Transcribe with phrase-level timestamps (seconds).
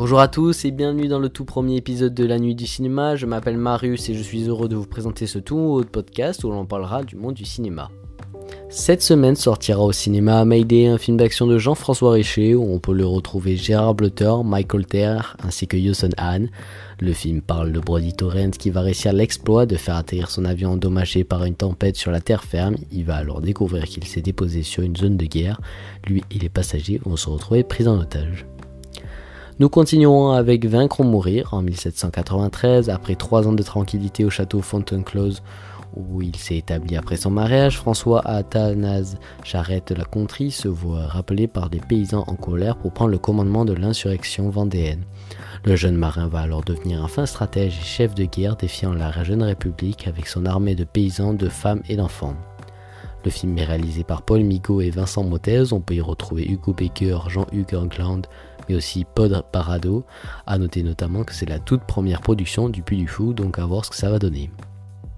[0.00, 3.16] Bonjour à tous et bienvenue dans le tout premier épisode de la nuit du cinéma.
[3.16, 6.48] Je m'appelle Marius et je suis heureux de vous présenter ce tout nouveau podcast où
[6.48, 7.90] l'on parlera du monde du cinéma.
[8.70, 12.94] Cette semaine sortira au cinéma Mayday, un film d'action de Jean-François Richer où on peut
[12.94, 16.46] le retrouver Gérard Blutter, Michael Terre ainsi que Yoson Han.
[16.98, 20.70] Le film parle de Brody Torrance qui va réussir l'exploit de faire atterrir son avion
[20.70, 22.76] endommagé par une tempête sur la terre ferme.
[22.90, 25.60] Il va alors découvrir qu'il s'est déposé sur une zone de guerre.
[26.06, 28.46] Lui et les passagers vont se retrouver pris en otage.
[29.60, 34.62] Nous continuons avec Vaincre ou mourir en 1793, après trois ans de tranquillité au château
[34.62, 35.32] Fontainebleau
[35.94, 41.06] où il s'est établi après son mariage, François Athanase Charette de la Contrie se voit
[41.06, 45.04] rappelé par des paysans en colère pour prendre le commandement de l'insurrection vendéenne.
[45.66, 49.12] Le jeune marin va alors devenir un fin stratège et chef de guerre défiant la
[49.24, 52.36] jeune République avec son armée de paysans, de femmes et d'enfants.
[53.22, 55.74] Le film est réalisé par Paul Migaud et Vincent Mottez.
[55.74, 58.22] On peut y retrouver Hugo Baker, Jean-Hugues Angland,
[58.70, 60.04] mais aussi Pod Parado.
[60.46, 63.66] A noter notamment que c'est la toute première production du Puy du Fou, donc à
[63.66, 64.50] voir ce que ça va donner.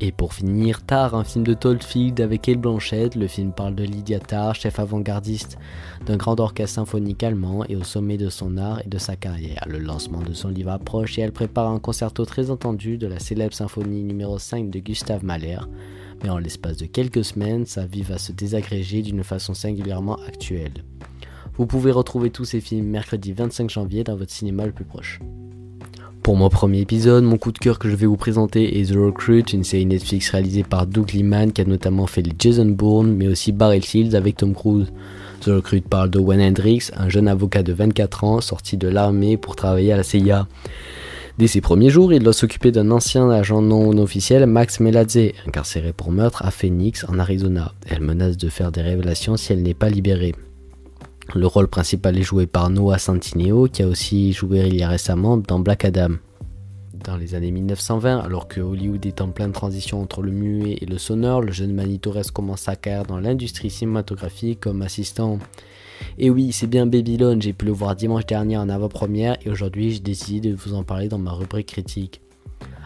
[0.01, 3.15] Et pour finir, Tar, un film de Toldfield avec Elle Blanchette.
[3.15, 5.59] Le film parle de Lydia Tar, chef avant-gardiste
[6.07, 9.63] d'un grand orchestre symphonique allemand et au sommet de son art et de sa carrière.
[9.69, 13.21] Le lancement de son livre approche et elle prépare un concerto très entendu de la
[13.21, 15.61] célèbre symphonie numéro 5 de Gustave Mahler.
[16.25, 20.83] Mais en l'espace de quelques semaines, sa vie va se désagréger d'une façon singulièrement actuelle.
[21.57, 25.21] Vous pouvez retrouver tous ces films mercredi 25 janvier dans votre cinéma le plus proche.
[26.23, 28.97] Pour mon premier épisode, mon coup de cœur que je vais vous présenter est The
[28.97, 33.13] Recruit, une série Netflix réalisée par Doug Liman qui a notamment fait les Jason Bourne
[33.13, 34.93] mais aussi Battlefield avec Tom Cruise.
[35.41, 39.37] The Recruit parle de Wayne Hendricks, un jeune avocat de 24 ans sorti de l'armée
[39.37, 40.47] pour travailler à la CIA.
[41.39, 45.93] Dès ses premiers jours, il doit s'occuper d'un ancien agent non officiel, Max Meladze, incarcéré
[45.93, 47.73] pour meurtre à Phoenix, en Arizona.
[47.89, 50.35] Elle menace de faire des révélations si elle n'est pas libérée.
[51.35, 54.89] Le rôle principal est joué par Noah Centineo, qui a aussi joué il y a
[54.89, 56.17] récemment dans Black Adam.
[57.05, 60.87] Dans les années 1920, alors que Hollywood est en pleine transition entre le muet et
[60.87, 65.39] le sonore, le jeune Manny Torres commence sa carrière dans l'industrie cinématographique comme assistant.
[66.19, 69.93] Et oui, c'est bien Babylon, j'ai pu le voir dimanche dernier en avant-première et aujourd'hui
[69.93, 72.22] j'ai décidé de vous en parler dans ma rubrique critique.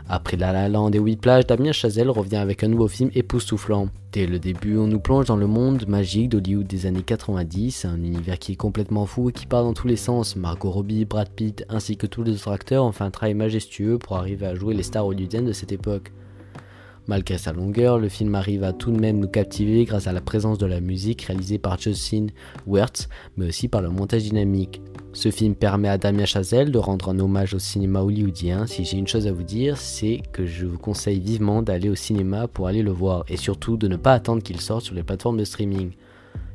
[0.09, 3.89] Après La La Land et Whiplash, Damien Chazelle revient avec un nouveau film époustouflant.
[4.13, 7.97] Dès le début, on nous plonge dans le monde magique d'Hollywood des années 90, un
[7.97, 10.37] univers qui est complètement fou et qui part dans tous les sens.
[10.37, 13.99] Margot Robbie, Brad Pitt ainsi que tous les autres acteurs ont fait un travail majestueux
[13.99, 16.13] pour arriver à jouer les stars hollywoodiennes de cette époque.
[17.09, 20.21] Malgré sa longueur, le film arrive à tout de même nous captiver grâce à la
[20.21, 22.27] présence de la musique réalisée par Justin
[22.69, 24.81] Wertz, mais aussi par le montage dynamique.
[25.17, 28.67] Ce film permet à Damien Chazelle de rendre un hommage au cinéma hollywoodien.
[28.67, 31.95] Si j'ai une chose à vous dire, c'est que je vous conseille vivement d'aller au
[31.95, 35.03] cinéma pour aller le voir et surtout de ne pas attendre qu'il sorte sur les
[35.03, 35.93] plateformes de streaming.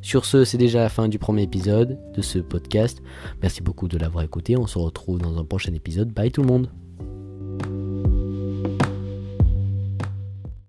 [0.04, 3.02] Sur ce, c'est déjà la fin du premier épisode de ce podcast.
[3.42, 4.56] Merci beaucoup de l'avoir écouté.
[4.56, 6.14] On se retrouve dans un prochain épisode.
[6.14, 6.70] Bye tout le monde.